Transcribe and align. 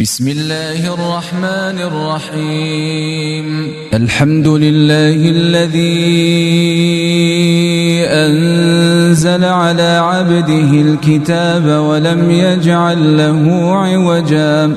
بسم 0.00 0.28
الله 0.28 0.94
الرحمن 0.94 1.78
الرحيم. 1.78 3.46
الحمد 3.94 4.48
لله 4.48 5.30
الذي 5.30 5.94
أنزل 8.10 9.44
على 9.44 10.00
عبده 10.02 10.70
الكتاب 10.86 11.66
ولم 11.66 12.30
يجعل 12.30 13.16
له 13.16 13.72
عوجا. 13.72 14.76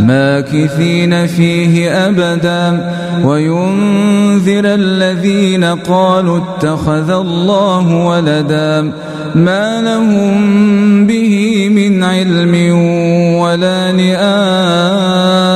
ماكثين 0.00 1.26
فيه 1.26 1.90
أبدا. 2.08 2.92
وينذر 3.24 4.64
الذين 4.64 5.64
قالوا 5.64 6.38
اتخذ 6.38 7.10
الله 7.10 8.06
ولدا 8.06 8.92
ما 9.34 9.82
لهم 9.82 11.06
به 11.06 11.68
من 11.68 12.04
علم 12.04 12.54
ولا 13.38 13.92
لآبائهم 13.92 15.55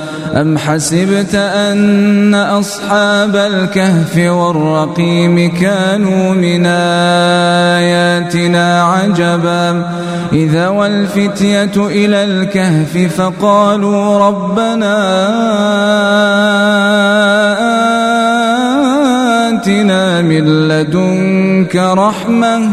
أم 0.35 0.57
حسبت 0.57 1.35
أن 1.35 2.35
أصحاب 2.35 3.35
الكهف 3.35 4.17
والرقيم 4.17 5.51
كانوا 5.51 6.33
من 6.33 6.65
آياتنا 7.75 8.83
عجبا 8.83 9.85
إذا 10.33 10.67
والفتية 10.67 11.71
إلى 11.77 12.23
الكهف 12.23 12.97
فقالوا 13.17 14.27
ربنا 14.27 14.97
آتنا 19.49 20.21
من 20.21 20.67
لدنك 20.67 21.75
رحمة 21.75 22.69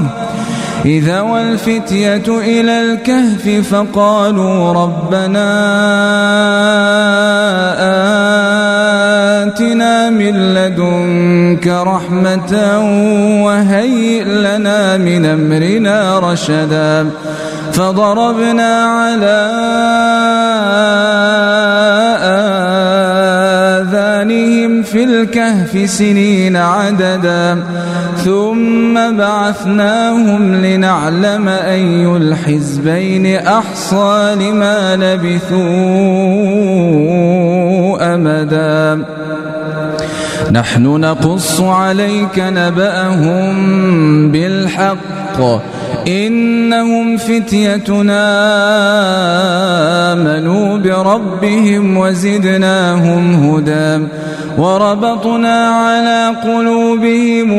إذا 0.85 1.21
والفتية 1.21 2.23
إلى 2.29 2.81
الكهف 2.81 3.69
فقالوا 3.75 4.73
ربنا 4.73 5.49
آتنا 9.49 10.11
من 10.11 10.55
لدنك 10.55 11.67
رحمة 11.67 12.53
وهيئ 13.45 14.25
لنا 14.25 14.97
من 14.97 15.25
أمرنا 15.27 16.19
رشدا. 16.19 17.11
فضربنا 17.73 18.85
على 18.85 19.51
آذانهم 23.81 24.83
في 24.83 25.05
الكهف 25.05 25.91
سنين 25.91 26.57
عددا. 26.57 27.63
ثم 28.25 29.17
بعثناهم 29.17 30.55
لنعلم 30.55 31.49
أي 31.49 32.07
الحزبين 32.07 33.37
أحصى 33.37 34.35
لما 34.41 34.97
لبثوا 34.97 35.59
أمدا. 38.15 39.05
نحن 40.53 40.83
نقص 40.83 41.61
عليك 41.61 42.39
نبأهم 42.39 43.55
بالحق. 44.31 45.41
إنهم 46.09 47.17
فتيتنا 47.17 48.25
آمنوا 50.13 50.79
بربهم 50.79 51.97
وزدناهم 51.97 53.35
هدى. 53.35 54.07
وربطنا 54.59 55.69
على 55.69 56.35
قلوبهم 56.45 57.53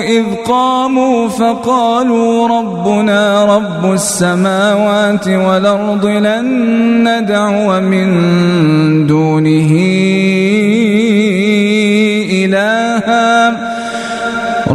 إذ 0.00 0.24
قاموا 0.48 1.28
فقالوا 1.28 2.48
ربنا 2.48 3.44
رب 3.44 3.92
السماوات 3.92 5.28
والأرض 5.28 6.06
لن 6.06 6.46
ندعو 7.08 7.80
من 7.80 8.08
دونه 9.06 9.72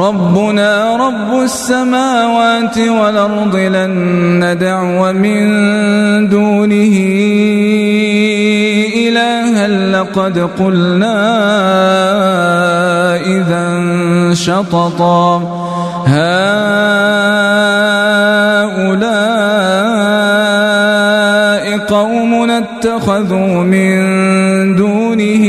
ربنا 0.07 0.95
رب 0.95 1.41
السماوات 1.41 2.77
والأرض 2.77 3.55
لن 3.55 3.93
ندعو 4.43 5.13
من 5.13 5.39
دونه 6.29 6.95
إلها 9.07 9.67
لقد 9.67 10.49
قلنا 10.59 11.19
إذا 13.15 13.65
شططا. 14.33 15.41
هؤلاء 16.07 17.53
قوم 21.77 22.51
اتخذوا 22.51 23.63
من 23.63 23.95
دونه 24.75 25.45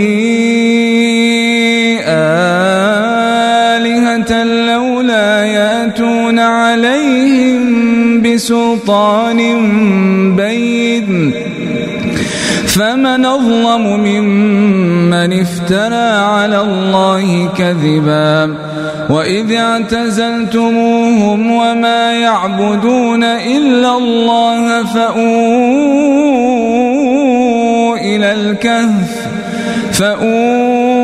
بسلطان 8.35 9.37
بين. 10.37 11.33
فمن 12.67 13.25
أظلم 13.25 14.01
ممن 14.01 15.41
افترى 15.41 16.11
على 16.25 16.61
الله 16.61 17.49
كذبا. 17.59 18.57
وإذ 19.11 19.53
اعتزلتموهم 19.53 21.51
وما 21.51 22.13
يعبدون 22.13 23.25
إلا 23.25 23.97
الله 23.97 24.85
فأووا 24.85 25.17
إلى 27.97 28.33
الكهف. 28.33 29.29
فأووا 29.93 31.04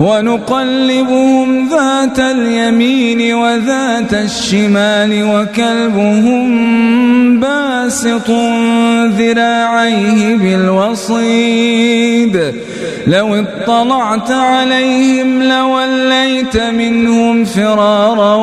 ونقلبهم 0.00 1.68
ذات 1.68 2.18
اليمين 2.18 3.34
وذات 3.34 4.14
الشمال 4.14 5.24
وكلبهم 5.24 6.42
باسط 7.40 8.30
ذراعيه 9.18 10.36
بالوصيد. 10.36 11.72
لو 13.06 13.34
اطلعت 13.34 14.30
عليهم 14.30 15.42
لوليت 15.42 16.56
منهم 16.56 17.44
فرارا 17.44 18.34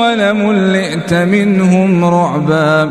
ولملئت 0.00 1.14
منهم 1.14 2.04
رعبا. 2.04 2.90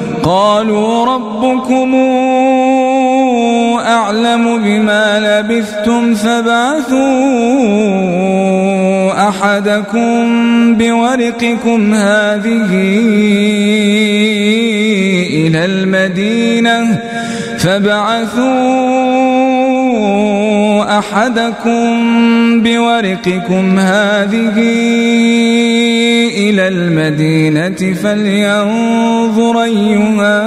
قالوا 0.23 1.05
ربكم 1.05 1.95
أعلم 3.85 4.57
بما 4.63 5.19
لبثتم 5.19 6.15
فبعثوا 6.15 7.01
أحدكم 9.29 10.25
بورقكم 10.75 11.93
هذه 11.93 12.69
إلى 15.33 15.65
المدينة 15.65 16.99
فبعثوا 17.57 19.11
أحدكم 20.81 21.89
بورقكم 22.63 23.79
هذه 23.79 24.57
إلى 26.37 26.67
المدينة 26.67 27.93
فلينظر 28.03 29.63
أيها 29.63 30.41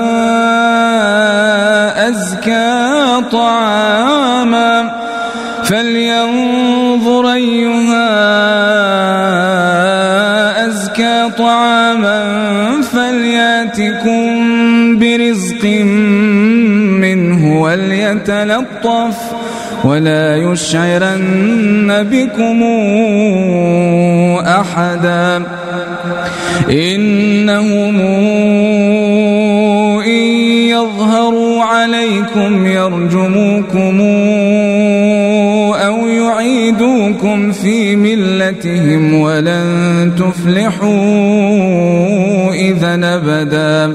أزكى 2.08 3.20
طعاما. 3.32 5.04
فلينظر 5.64 7.32
أيها 7.32 8.04
أزكى 10.66 11.30
طعاما 11.38 12.24
فليأتكم 12.92 14.24
برزق 14.98 15.64
منه 17.00 17.60
وليتلطف 17.60 19.23
ولا 19.84 20.36
يشعرن 20.36 22.02
بكم 22.10 22.62
أحدا. 24.46 25.42
إنهم 26.70 28.00
إن 30.00 30.24
يظهروا 30.68 31.62
عليكم 31.62 32.66
يرجموكم 32.66 34.00
أو 35.74 36.08
يعيدوكم 36.08 37.52
في 37.52 37.96
ملتهم 37.96 39.14
ولن 39.14 40.12
تفلحوا 40.18 40.94
إذا 42.52 42.94
أبدا. 43.16 43.94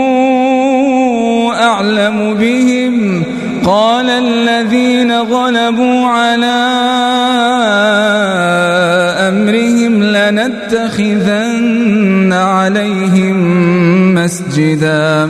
أعلم 1.61 2.33
بهم 2.33 3.23
قال 3.65 4.09
الذين 4.09 5.11
غلبوا 5.11 6.07
على 6.07 6.61
أمرهم 9.29 10.03
لنتخذن 10.03 11.53
عليهم 12.33 13.37
مسجدا 14.13 15.29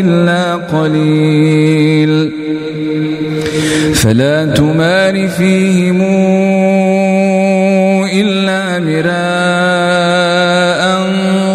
إلا 0.00 0.54
قليل. 0.54 2.32
فلا 3.94 4.44
تمار 4.44 5.28
فيهم 5.28 6.00
إلا 8.12 8.78
مراء 8.80 9.22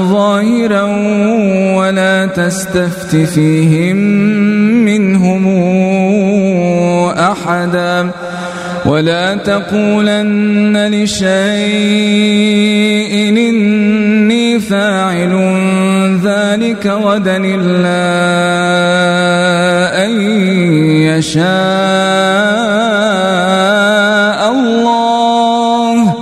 ظاهرا 0.04 0.84
ولا 1.76 2.26
تستفت 2.26 3.16
فيهم 3.16 3.98
منهم 4.86 5.48
أحدا. 7.12 8.12
ولا 8.86 9.36
تقولن 9.36 10.88
لشيء 10.88 11.28
إني 13.50 14.60
فاعل 14.60 15.34
ذلك 16.78 16.88
غدا 16.88 17.38
إلا 17.38 18.06
أن 20.06 20.12
يشاء 21.18 21.42
الله. 24.52 26.16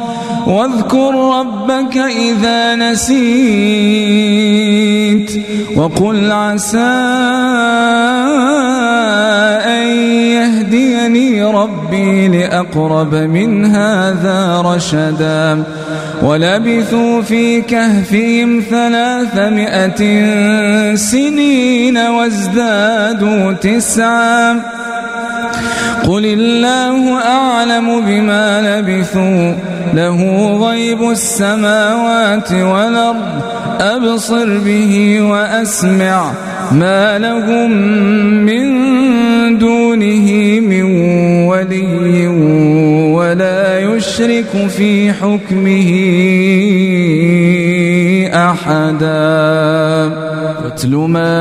واذكر 0.47 1.39
ربك 1.39 1.97
إذا 1.97 2.75
نسيت 2.75 3.35
وقل 5.75 6.31
عسى 6.31 8.14
ربي 11.65 12.27
لأقرب 12.27 13.15
من 13.15 13.65
هذا 13.65 14.61
رشدا. 14.65 15.63
ولبثوا 16.23 17.21
في 17.21 17.61
كهفهم 17.61 18.63
ثلاثمائة 18.69 20.01
سنين 20.95 21.97
وازدادوا 21.97 23.51
تسعا. 23.51 24.53
قل 26.07 26.25
الله 26.25 27.21
أعلم 27.21 28.05
بما 28.05 28.61
لبثوا 28.61 29.53
له 29.93 30.19
غيب 30.69 31.09
السماوات 31.11 32.51
والأرض 32.51 33.54
أبصر 33.79 34.57
به 34.57 35.21
وأسمع 35.21 36.31
ما 36.71 37.19
لهم 37.19 37.71
من 38.45 38.65
دونه 39.57 40.59
من 40.59 40.83
ولي 41.47 42.27
ولا 43.15 43.79
يشرك 43.79 44.67
في 44.77 45.13
حكمه 45.13 45.91
أحدا. 48.33 49.15
واتل 50.65 50.95
ما 50.95 51.35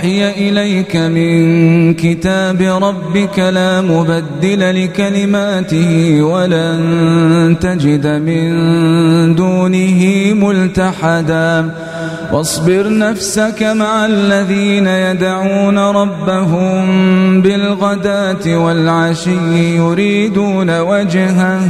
أوحي 0.00 0.48
إليك 0.48 0.96
من 0.96 1.94
كتاب 1.94 2.62
ربك 2.62 3.38
لا 3.38 3.80
مبدل 3.80 4.84
لكلماته 4.84 6.22
ولن 6.22 7.56
تجد 7.60 8.06
من 8.06 9.34
دونه 9.34 10.02
ملتحدا 10.34 11.74
واصبر 12.32 12.98
نفسك 12.98 13.62
مع 13.62 14.06
الذين 14.06 14.86
يدعون 14.86 15.78
ربهم 15.78 17.42
بالغداة 17.42 18.58
والعشي 18.58 19.76
يريدون 19.76 20.80
وجهه 20.80 21.60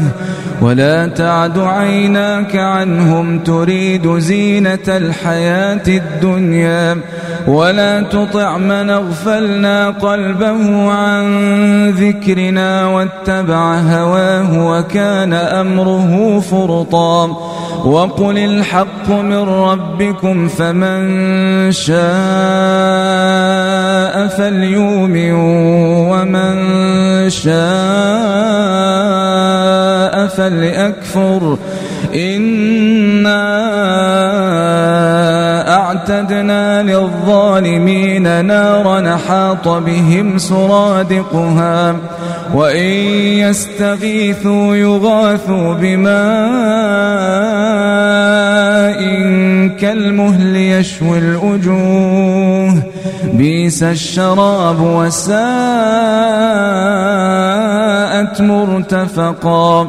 ولا 0.61 1.07
تعد 1.07 1.59
عيناك 1.59 2.57
عنهم 2.57 3.39
تريد 3.39 4.19
زينة 4.19 4.89
الحياة 4.89 5.83
الدنيا 5.89 6.99
ولا 7.47 8.01
تطع 8.01 8.59
من 8.59 8.91
أغفلنا 8.91 9.91
قلبه 9.91 10.91
عن 10.93 11.91
ذكرنا 11.91 12.87
واتبع 12.87 13.75
هواه 13.75 14.67
وكان 14.67 15.33
أمره 15.33 16.41
فرطا 16.41 17.27
وقل 17.85 18.39
الحق 18.39 19.11
من 19.11 19.49
ربكم 19.49 20.49
فمن 20.49 21.03
شاء 21.73 22.01
فليؤمن 24.29 25.33
ومن 26.11 26.57
شاء 27.31 27.51
فليكفر 30.27 31.59
إِنَّا 32.15 33.51
أعتدنا 35.91 36.83
للظالمين 36.83 38.45
نارا 38.45 39.17
حاط 39.17 39.69
بهم 39.69 40.39
سرادقها 40.39 41.97
وإن 42.55 42.93
يستغيثوا 43.43 44.77
يغاثوا 44.77 45.75
بماء 45.75 46.11
كالمهل 49.81 50.57
يشوي 50.57 51.19
الأجوه 51.19 52.83
بيس 53.33 53.83
الشراب 53.83 54.81
وساءت 54.81 55.41
مرتفقا 58.41 59.89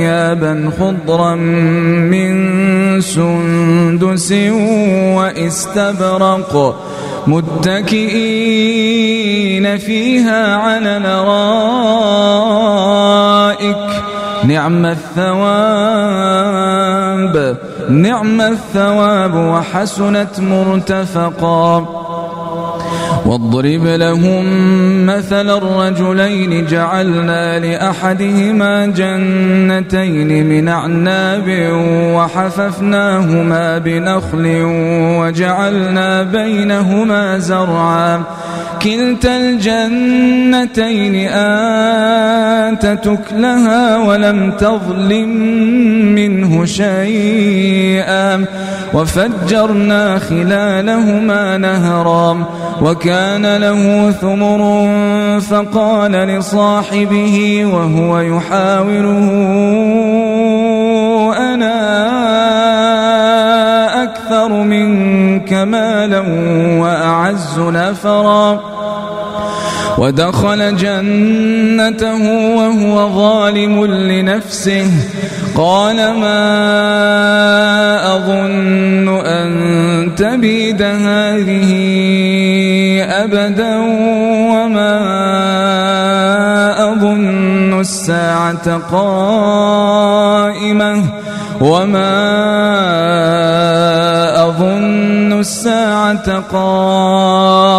خضرا 0.79 1.35
من 1.35 2.31
سندس 3.01 4.31
وإستبرق 5.17 6.75
متكئين 7.27 8.81
فيها 9.77 10.55
على 10.55 10.99
نرائك 10.99 12.11
نعم 14.43 14.85
الثواب 14.85 16.41
نعم 17.89 18.41
الثواب 18.41 19.35
وحسنت 19.35 20.39
مرتفقا. 20.39 22.01
واضرب 23.25 23.85
لهم 23.85 24.45
مثل 25.05 25.49
الرجلين 25.57 26.65
جعلنا 26.65 27.59
لأحدهما 27.59 28.85
جنتين 28.85 30.45
من 30.49 30.67
أعناب 30.67 31.69
وحففناهما 32.15 33.77
بنخل 33.77 34.61
وجعلنا 35.19 36.23
بينهما 36.23 37.37
زرعا 37.39 38.23
كلتا 38.83 39.37
الجنتين 39.37 41.27
آتت 42.71 43.19
لها 43.33 43.97
ولم 43.97 44.51
تظلم 44.51 45.29
منه 46.15 46.65
شيئا 46.65 48.45
وفجرنا 48.93 50.19
خلالهما 50.19 51.57
نهرا 51.57 52.45
وكان 52.81 53.57
له 53.57 54.11
ثمر 54.11 54.89
فقال 55.39 56.11
لصاحبه 56.11 57.65
وهو 57.65 58.19
يحاوره 58.19 59.31
أنا 61.37 61.81
أكثر 64.03 64.49
منك 64.63 65.53
مالا 65.53 66.19
وأعز 66.81 67.59
نفرا 67.59 68.70
ودخل 69.97 70.75
جنته 70.75 72.23
وهو 72.55 73.09
ظالم 73.15 73.85
لنفسه. 73.85 74.91
قال 75.55 75.95
ما 75.95 76.41
أظن 78.15 79.07
أن 79.25 79.51
تبيد 80.15 80.81
هذه 80.81 81.69
أبدا 83.03 83.77
وما 84.51 84.97
أظن 86.91 87.79
الساعة 87.79 88.77
قائمة. 88.91 90.01
وما 91.61 92.21
أظن 94.47 95.39
الساعة 95.39 96.39
قائمة 96.39 97.71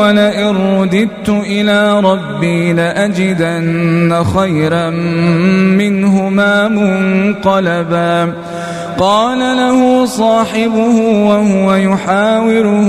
ولئن 0.00 0.56
رددت 0.56 1.28
إلى 1.28 2.00
ربي 2.00 2.72
لأجدن 2.72 4.24
خيرا 4.36 4.90
منهما 5.80 6.68
منقلبا 6.68 8.32
قال 8.98 9.38
له 9.38 10.06
صاحبه 10.06 10.96
وهو 11.28 11.74
يحاوره 11.74 12.88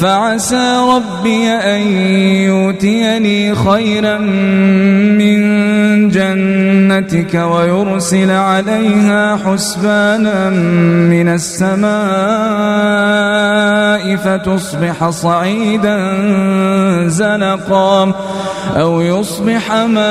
فعسى 0.00 0.76
ربي 0.94 1.48
أن 1.48 1.80
يؤتيني 2.50 3.54
خيرا 3.54 4.18
من 5.18 5.38
جنتك 6.10 7.34
ويرسل 7.34 8.30
عليها 8.30 9.36
حسبانا 9.36 10.50
من 11.10 11.28
السماء 11.28 11.88
فتصبح 14.16 15.10
صعيدا 15.10 15.98
زلقا 17.06 18.14
أو 18.76 19.00
يصبح 19.00 19.72
ماؤها 19.72 20.08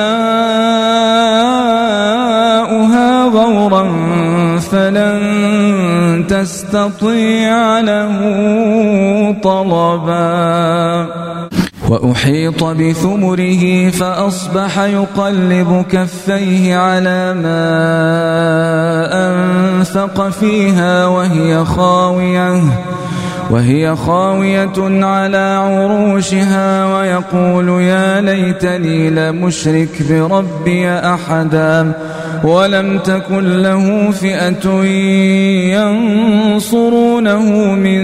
غورا 3.24 3.84
فلن 4.72 5.67
تستطيع 6.42 7.80
له 7.80 8.12
طلبا. 9.44 11.08
وأحيط 11.90 12.64
بثمره 12.64 13.90
فأصبح 13.90 14.80
يقلب 14.80 15.86
كفيه 15.92 16.76
على 16.76 17.34
ما 17.34 17.64
أنفق 19.30 20.30
فيها 20.30 21.06
وهي 21.06 21.66
خاوية. 21.66 22.62
وهي 23.50 23.96
خاوية 23.96 25.06
على 25.06 25.60
عروشها 25.64 26.86
ويقول 26.86 27.82
يا 27.82 28.22
ليتني 28.22 29.10
لمشرك 29.10 30.04
بربي 30.10 30.90
أحدا. 30.90 31.94
ولم 32.44 33.00
تكن 33.00 33.62
له 33.62 34.12
فئة 34.12 34.84
ينصرونه 36.56 37.76
من 37.76 38.00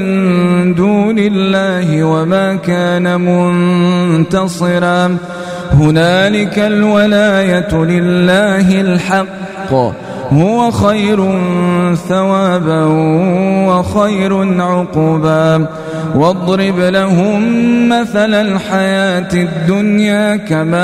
دون 0.76 1.20
الله 1.20 2.04
وما 2.04 2.56
كان 2.56 3.22
منتصرا. 3.22 5.18
هنالك 5.74 6.60
الولاية 6.60 7.74
لله 7.74 8.82
الحق. 8.82 9.74
هو 10.34 10.72
خير 10.72 11.40
ثوابا 12.10 12.86
وخير 13.68 14.62
عقبا. 14.62 15.68
واضرب 16.16 16.80
لهم 16.80 17.42
مثل 17.90 18.34
الحياة 18.34 19.34
الدنيا 19.34 20.36
كماء 20.36 20.84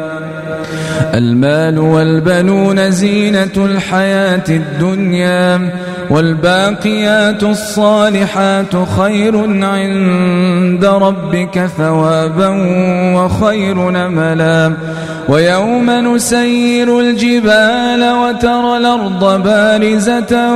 المال 1.13 1.79
والبنون 1.79 2.91
زينة 2.91 3.55
الحياة 3.57 4.43
الدنيا 4.49 5.69
والباقيات 6.09 7.43
الصالحات 7.43 8.75
خير 8.99 9.37
عند 9.65 10.85
ربك 10.85 11.69
ثوابا 11.77 12.49
وخير 13.15 13.89
نملا. 13.89 14.73
ويوم 15.29 15.89
نسير 16.15 16.99
الجبال 16.99 18.11
وترى 18.11 18.77
الأرض 18.77 19.43
بارزة 19.43 20.55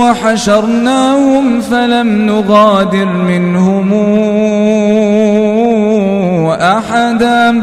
وحشرناهم 0.00 1.60
فلم 1.60 2.26
نغادر 2.26 3.04
منهم 3.04 3.92
أحدا. 6.60 7.62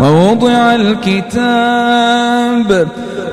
ووضع 0.00 0.74
الكتاب 0.74 2.68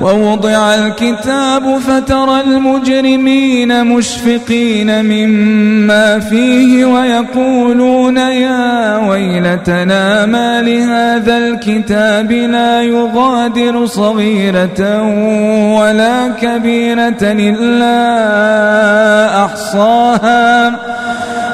ووضع 0.00 0.74
الكتاب 0.74 1.78
فترى 1.78 2.40
المجرمين 2.40 3.84
مشفقين 3.86 5.04
مما 5.04 6.18
فيه 6.18 6.84
ويقولون 6.84 8.16
يا 8.16 8.96
ويلتنا 8.96 10.26
ما 10.26 10.62
لهذا 10.62 11.38
الكتاب 11.38 12.32
لا 12.32 12.82
يغادر 12.82 13.86
صغيرة 13.86 15.02
ولا 15.78 16.28
كبيرة 16.28 17.22
إلا 17.22 17.94
أحصاها. 19.44 20.78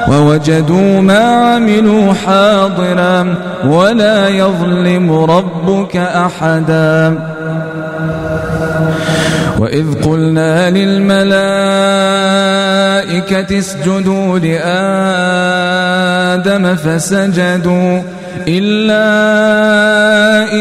ووجدوا 0.07 1.01
ما 1.01 1.19
عملوا 1.19 2.13
حاضرا 2.13 3.35
ولا 3.65 4.27
يظلم 4.27 5.11
ربك 5.11 5.97
أحدا. 5.97 7.19
وإذ 9.59 10.03
قلنا 10.03 10.69
للملائكة 10.69 11.29
اسجدوا 13.59 14.39
لآدم 14.39 15.55
فسجدوا 16.75 18.01
إلا 18.47 19.05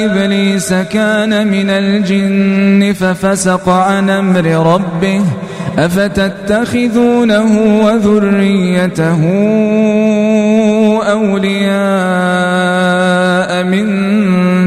إبليس 0.04 0.72
كان 0.72 1.46
من 1.46 1.70
الجن 1.70 2.92
ففسق 2.92 3.68
عن 3.68 4.10
أمر 4.10 4.46
ربه 4.74 5.22
أفتتخذونه 5.78 7.58
وذريته 7.84 9.20
أولياء 11.12 11.80
من 13.64 13.86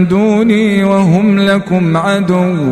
دوني 0.08 0.84
وهم 0.84 1.40
لكم 1.40 1.98
عدو 1.98 2.72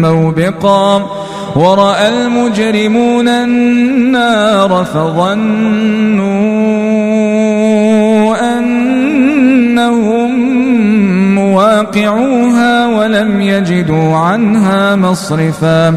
موبقا 0.00 1.10
ورأى 1.56 2.08
المجرمون 2.08 3.28
النار 3.28 4.84
فظنوا 4.94 5.42
أنهم 8.58 10.30
مواقعوها 11.34 12.86
ولم 12.86 13.40
يجدوا 13.40 14.16
عنها 14.16 14.96
مصرفا 14.96 15.96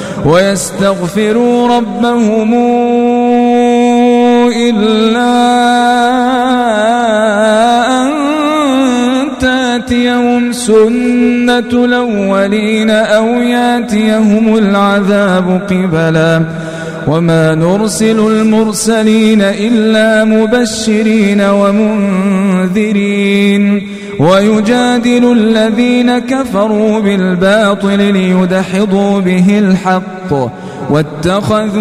ويستغفروا 0.25 1.77
ربهم 1.77 2.53
إلا 4.69 5.31
أن 8.01 8.07
تأتيهم 9.39 10.51
سنة 10.51 11.85
الأولين 11.85 12.89
أو 12.89 13.25
يأتيهم 13.27 14.57
العذاب 14.57 15.61
قبلا. 15.69 16.41
وما 17.07 17.55
نرسل 17.55 18.19
المرسلين 18.19 19.41
إلا 19.41 20.25
مبشرين 20.25 21.41
ومنذرين. 21.41 23.01
ويجادل 24.19 25.31
الذين 25.31 26.19
كفروا 26.19 26.99
بالباطل 26.99 28.13
ليدحضوا 28.13 29.19
به 29.19 29.59
الحق 29.59 30.51
واتخذوا 30.89 31.71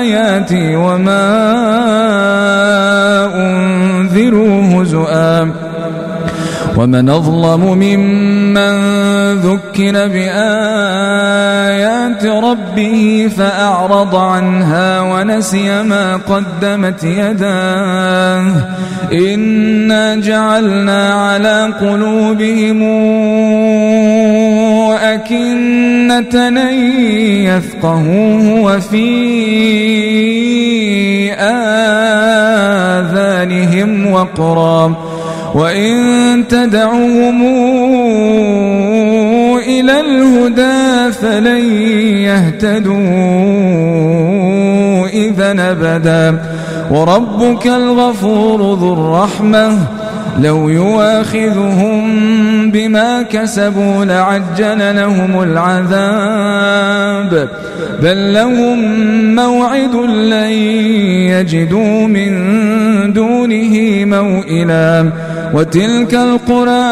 آياتي 0.00 0.76
وما 0.76 1.34
أنذروا 3.34 4.82
هزؤا 4.82 5.63
ومن 6.76 7.08
أظلم 7.08 7.60
ممن 7.60 8.74
ذكر 9.34 10.08
بآيات 10.08 10.34
ربه 12.26 13.30
فأعرض 13.36 14.16
عنها 14.16 15.00
ونسي 15.00 15.82
ما 15.82 16.16
قدمت 16.16 17.04
يداه. 17.04 18.46
إنا 19.12 20.16
جعلنا 20.16 21.14
على 21.14 21.72
قلوبهم 21.80 22.82
أكنة 25.02 26.60
يفقهوه 27.44 28.60
وفي 28.60 29.12
آذانهم 32.92 34.12
وقرا. 34.12 35.13
وإن 35.54 36.48
تدعوهم 36.48 37.42
إلى 39.58 40.00
الهدى 40.00 41.12
فلن 41.12 41.64
يهتدوا 42.22 42.94
إذا 45.06 45.70
أبدا 45.70 46.38
وربك 46.90 47.66
الغفور 47.66 48.74
ذو 48.74 48.92
الرحمة 48.92 49.78
لو 50.38 50.68
يواخذهم 50.68 52.04
بما 52.70 53.22
كسبوا 53.22 54.04
لعجل 54.04 54.96
لهم 54.96 55.42
العذاب 55.42 56.94
بل 58.02 58.34
لهم 58.34 58.78
موعد 59.34 59.94
لن 59.94 60.50
يجدوا 61.30 62.06
من 62.06 62.32
دونه 63.12 64.04
موئلا 64.04 65.10
وتلك 65.54 66.14
القرى 66.14 66.84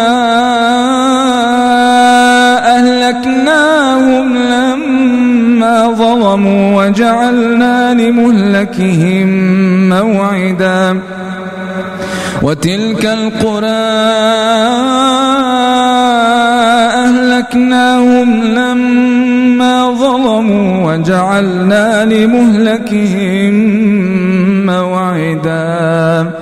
أهلكناهم 2.76 4.36
لما 4.36 5.94
ظلموا 5.98 6.84
وجعلنا 6.84 7.94
لمهلكهم 7.94 9.28
موعدا. 9.88 11.00
وتلك 12.42 13.06
القرى 13.06 13.66
أهلكناهم 17.04 18.44
لما 18.44 19.90
ظلموا 19.90 20.92
وجعلنا 20.92 22.04
لمهلكهم 22.04 23.54
موعدا. 24.66 26.41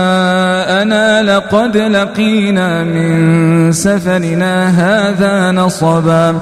غداءنا 0.00 1.22
لقد 1.22 1.76
لقينا 1.76 2.84
من 2.84 3.72
سفرنا 3.72 4.68
هذا 4.68 5.52
نصبا 5.52 6.38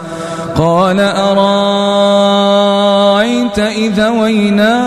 قال 0.56 1.00
أرايت 1.00 1.48
إذا 3.58 4.08
وينا 4.08 4.78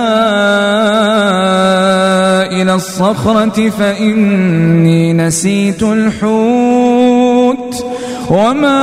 إلى 2.52 2.74
الصخرة 2.74 3.70
فإني 3.70 5.14
نسيت 5.14 5.84
الحوت 5.84 7.86
وما 8.30 8.82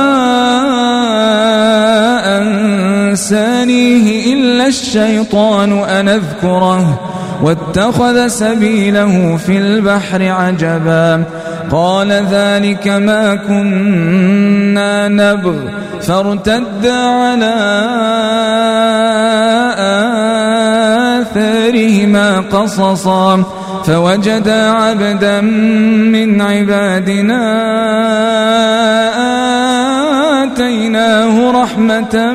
أنسانيه 2.37 4.33
إلا 4.33 4.67
الشيطان 4.67 5.83
أن 5.83 6.07
أذكره 6.07 7.08
واتخذ 7.41 8.27
سبيله 8.27 9.37
في 9.37 9.57
البحر 9.57 10.31
عجبا. 10.31 11.23
قال 11.71 12.11
ذلك 12.11 12.87
ما 12.87 13.35
كنا 13.35 15.07
نبغ. 15.07 15.55
فارتدا 16.01 16.93
على 16.93 17.55
آثارهما 21.21 22.39
قصصا. 22.39 23.43
فوجدا 23.85 24.71
عبدا 24.71 25.41
من 25.41 26.41
عبادنا 26.41 27.39
آتيناه 30.53 31.51
رحمة 31.63 32.33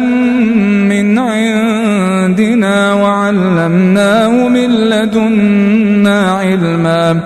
من 0.88 1.18
عندنا 1.18 2.92
وعلمناه 2.92 4.48
من 4.48 4.70
لدنا 4.70 6.33
علما. 6.33 7.20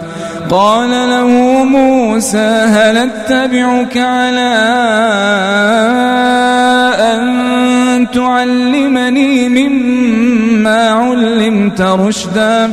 قال 0.51 0.91
له 0.91 1.29
موسى 1.65 2.65
هل 2.75 2.97
أتبعك 2.97 3.97
على 3.97 4.55
أن 7.13 8.11
تعلمني 8.11 9.49
مما 9.49 10.91
علمت 10.91 11.81
رشدا؟ 11.81 12.73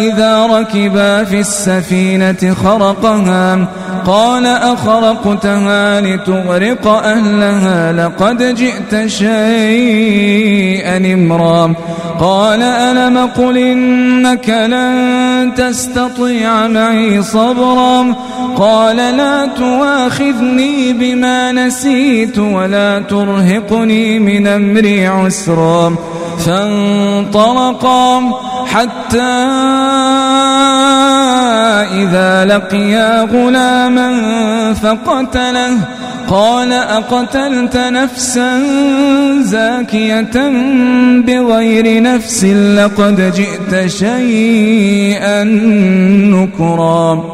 إذا 0.00 0.46
ركبا 0.46 1.24
في 1.24 1.40
السفينة 1.40 2.54
خرقها 2.64 3.68
قال 4.06 4.46
أخرقتها 4.46 6.00
لتغرق 6.00 6.86
أهلها 6.86 7.92
لقد 7.92 8.54
جئت 8.54 9.06
شيئا 9.06 10.96
إمرا. 11.14 11.74
قال 12.20 12.62
ألم 12.62 13.18
قل 13.26 13.58
إنك 13.58 14.48
لن 14.48 15.52
تستطيع 15.56 16.68
معي 16.68 17.22
صبرا؟ 17.22 18.14
قال 18.56 18.96
لا 18.96 19.46
تواخذني 19.46 20.92
بما 20.92 21.52
نسيت 21.52 22.38
ولا 22.38 22.98
ترهقني 22.98 24.18
من 24.18 24.46
أمري 24.46 25.06
عسرا. 25.06 25.96
فانطلقا. 26.46 28.20
حتى 28.76 29.22
إذا 31.92 32.44
لقيا 32.44 33.22
غلاما 33.22 34.10
فقتله. 34.74 35.78
قال 36.28 36.72
أقتلت 36.72 37.76
نفسا 37.76 38.62
زاكية 39.40 40.48
بغير 41.26 42.02
نفس 42.02 42.44
لقد 42.44 43.32
جئت 43.36 43.86
شيئا 43.90 45.44
نكرا. 46.34 47.24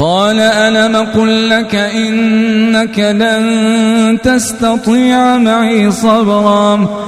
قال 0.00 0.40
ألم 0.40 0.96
قل 0.96 1.50
لك 1.50 1.74
إنك 1.74 2.98
لن 2.98 4.18
تستطيع 4.24 5.36
معي 5.36 5.90
صبرا؟ 5.90 7.05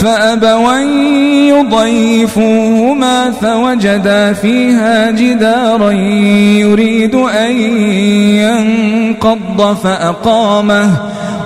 فأبوا 0.00 0.78
يضيفوهما 1.48 3.30
فوجدا 3.30 4.32
فيها 4.32 5.10
جدارا 5.10 5.90
يريد 6.60 7.14
أن 7.14 7.52
ينقض 8.40 9.76
فأقامه. 9.82 10.96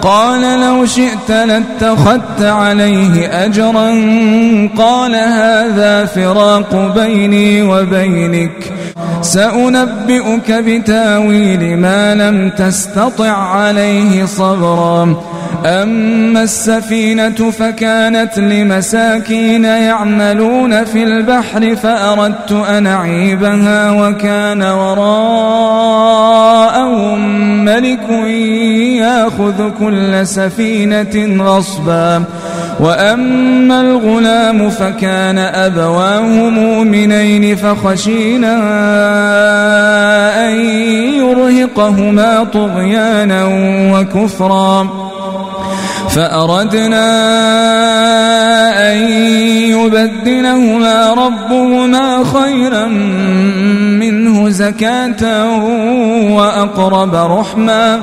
قال 0.02 0.60
لو 0.60 0.86
شئت 0.86 1.30
لاتخذت 1.30 2.42
عليه 2.42 3.44
أجرا. 3.44 3.88
قال 4.78 5.14
هذا 5.14 6.04
فراق 6.04 6.92
بيني 6.94 7.62
وبينك. 7.62 8.72
سأنبئك 9.22 10.52
بتاويل 10.52 11.76
ما 11.76 12.14
لم 12.14 12.50
تستطع 12.50 13.32
عليه 13.32 14.24
صبرا. 14.24 15.33
أما 15.64 16.42
السفينة 16.42 17.50
فكانت 17.50 18.38
لمساكين 18.38 19.64
يعملون 19.64 20.84
في 20.84 21.04
البحر 21.04 21.76
فأردت 21.76 22.52
أن 22.52 22.86
أعيبها 22.86 23.90
وكان 23.90 24.62
وراءهم 24.62 25.64
ملك 27.64 28.08
يأخذ 28.98 29.70
كل 29.78 30.26
سفينة 30.26 31.44
غصبا. 31.44 32.24
وأما 32.80 33.80
الغلام 33.80 34.70
فكان 34.70 35.38
أبواه 35.38 36.48
مؤمنين 36.50 37.56
فخشينا 37.56 38.54
أن 40.46 40.54
يرهقهما 41.14 42.44
طغيانا 42.44 43.44
وكفرا. 43.92 45.03
فأردنا 46.08 47.06
أن 48.92 48.96
يبدلهما 49.70 51.10
ربهما 51.14 52.24
خيرا 52.24 52.86
منه 53.98 54.48
زكاة 54.48 55.50
وأقرب 56.34 57.14
رحمًا 57.14 58.02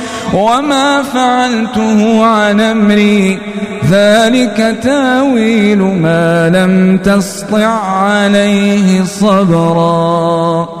وما 0.33 1.03
فعلته 1.03 2.25
عن 2.25 2.61
أمري. 2.61 3.39
ذلك 3.89 4.79
تاويل 4.83 5.79
ما 5.79 6.49
لم 6.49 6.97
تسطع 6.97 7.65
عليه 7.65 9.03
صبرا. 9.03 10.80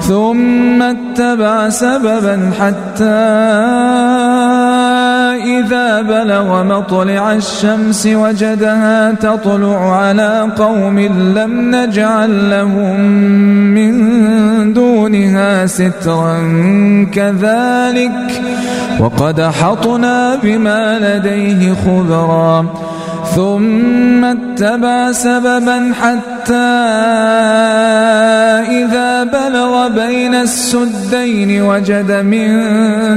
ثم 0.00 0.82
اتبع 0.82 1.68
سببا 1.68 2.50
حتى 2.60 3.04
إذا 5.46 6.02
بلغ 6.02 6.62
مطلع 6.62 7.32
الشمس 7.32 8.06
وجدها 8.06 9.12
تطلع 9.12 9.96
على 9.96 10.48
قوم 10.58 10.98
لم 11.36 11.74
نجعل 11.74 12.50
لهم 12.50 13.00
من 13.74 13.92
دونها 14.72 15.66
سترا 15.66 16.36
كذلك 17.12 18.42
وقد 19.00 19.42
حطنا 19.42 20.34
بما 20.42 20.98
لديه 20.98 21.74
خبرا. 21.74 22.66
ثم 23.36 24.24
اتبع 24.24 25.12
سببا 25.12 25.92
حتى 26.00 26.72
إذا 28.70 29.24
بلغ 29.24 29.88
بين 29.88 30.34
السدين 30.34 31.62
وجد 31.62 32.12
من 32.12 32.48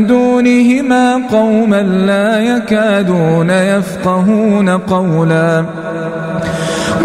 دونهما 0.07 1.21
قوما 1.31 1.81
لا 1.81 2.39
يكادون 2.39 3.49
يفقهون 3.49 4.69
قولا. 4.69 5.65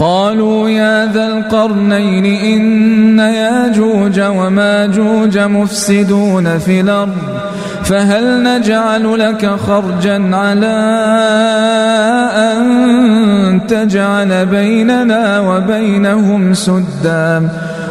قالوا 0.01 0.69
يا 0.69 1.13
ذا 1.13 1.27
القرنين 1.27 2.25
إن 2.25 3.19
ياجوج 3.19 4.21
وماجوج 4.21 5.39
مفسدون 5.39 6.59
في 6.59 6.81
الأرض 6.81 7.17
فهل 7.85 8.43
نجعل 8.43 9.19
لك 9.19 9.47
خرجا 9.47 10.37
على 10.37 10.77
أن 12.37 13.67
تجعل 13.69 14.47
بيننا 14.47 15.41
وبينهم 15.41 16.55
سدا؟ 16.55 17.49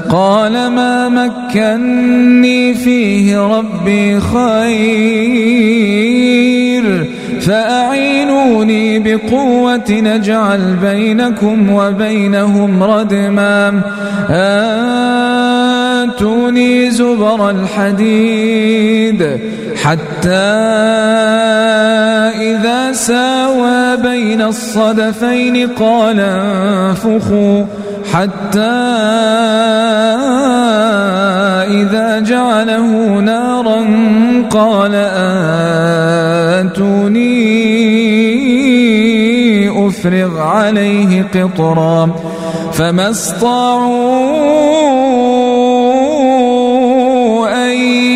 قال 0.10 0.68
ما 0.68 1.10
مكني 1.10 2.74
فيه 2.74 3.39
ربي 3.39 4.20
خير 4.20 5.63
فأعينوني 7.42 9.00
بقوة 9.00 9.92
نجعل 9.92 10.76
بينكم 10.82 11.70
وبينهم 11.70 12.84
ردما 12.84 13.82
آتوني 16.04 16.92
زبر 16.92 17.50
الحديد 17.50 19.39
حتى 19.76 20.30
إذا 22.42 22.92
ساوى 22.92 23.98
بين 23.98 24.42
الصدفين 24.42 25.68
قال 25.68 26.20
انفخوا 26.20 27.66
حتى 28.13 28.60
إذا 31.82 32.19
جعله 32.19 33.19
نارا 33.19 33.86
قال 34.52 34.95
آتوني 36.62 37.34
أفرغ 39.88 40.41
عليه 40.41 41.26
قطرا 41.36 42.10
فما 42.73 43.10
استطاعوا 43.10 44.06
أن 47.65 47.71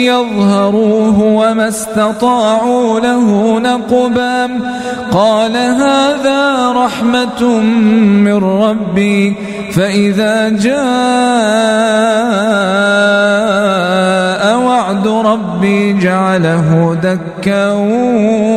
يظهروه 0.05 0.96
وما 1.51 1.67
استطاعوا 1.67 2.99
له 2.99 3.59
نقبا 3.59 4.49
قال 5.11 5.57
هذا 5.57 6.71
رحمة 6.71 7.43
من 8.23 8.43
ربي 8.43 9.35
فإذا 9.71 10.49
جاء 10.49 10.77
وعد 14.59 15.07
ربي 15.07 15.93
جعله 15.93 16.97
دكا 17.03 17.71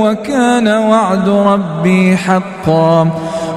وكان 0.02 0.68
وعد 0.68 1.28
ربي 1.28 2.16
حقا 2.16 3.10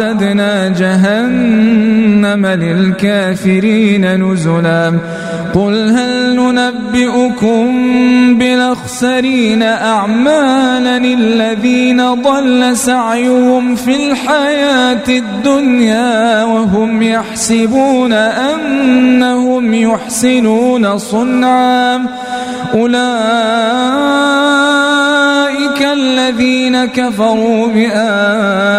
أعتدنا 0.00 0.68
جهنم 0.68 2.46
للكافرين 2.46 4.32
نزلا. 4.32 4.98
قل 5.54 5.90
هل 5.90 6.36
ننبئكم 6.36 7.64
بالأخسرين 8.38 9.62
أعمالا 9.62 10.96
الذين 10.96 12.14
ضل 12.14 12.76
سعيهم 12.76 13.74
في 13.74 14.10
الحياة 14.10 15.08
الدنيا 15.08 16.44
وهم 16.44 17.02
يحسبون 17.02 18.12
أنهم 18.12 19.74
يحسنون 19.74 20.98
صنعا 20.98 22.06
أولئك 22.74 23.04
الذين 25.82 26.84
كفروا 26.84 27.66
بآيات 27.66 28.74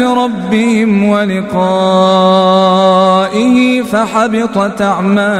ربهم 0.00 1.08
ولقائه 1.08 2.42
فحبطت 3.82 4.82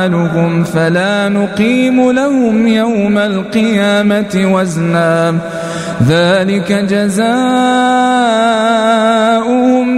أعمالهم 0.03 0.65
فلا 0.65 1.29
نقيم 1.29 2.11
لهم 2.11 2.67
يوم 2.67 3.19
القيامة 3.19 4.53
وزنا. 4.55 5.35
ذلك 6.09 6.73
جزاؤهم 6.73 7.23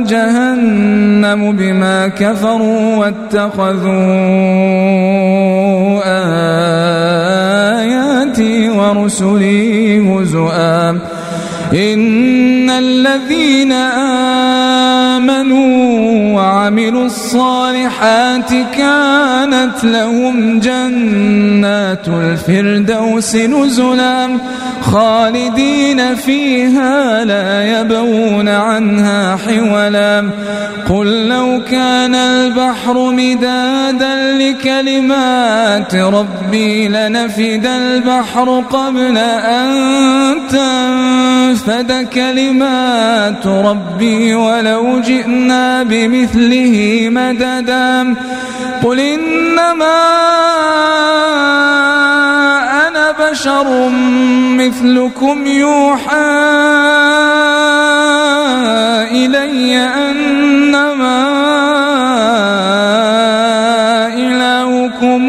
جهنم 0.04 1.52
بما 1.52 2.08
كفروا 2.08 2.96
واتخذوا 2.96 3.92
آياتي 7.80 8.68
ورسلي 8.68 9.98
هزؤا. 10.00 10.98
إن 11.74 12.70
الذين 12.70 13.72
آمنوا 15.22 16.34
وعملوا 16.36 17.06
الصالحات 17.06 18.50
كانت 18.76 19.84
لهم 19.84 20.60
جنات 20.60 22.08
الفردوس 22.08 23.36
نزلا 23.36 24.38
خالدين 24.82 26.14
فيها 26.14 27.24
لا 27.24 27.80
يبغون 27.80 28.48
عنها 28.48 29.36
حولا 29.36 30.30
قل 30.88 31.28
لو 31.28 31.62
كان 31.70 32.14
البحر 32.14 33.10
مدادا 33.12 34.38
لكلمات 34.38 35.94
ربي 35.94 36.88
لنفد 36.88 37.66
البحر 37.66 38.64
قبل 38.70 39.18
أن 39.18 39.70
تنفد 40.50 41.63
كلمات 42.14 43.46
ربي 43.46 44.34
ولو 44.34 45.00
جئنا 45.00 45.82
بمثله 45.82 47.08
مددا. 47.08 48.14
قل 48.84 49.00
إنما 49.00 50.00
أنا 52.88 53.30
بشر 53.30 53.88
مثلكم 54.58 55.46
يوحى 55.46 56.34
إلي 59.10 59.76
أنما 59.76 61.24
إلهكم 64.14 65.28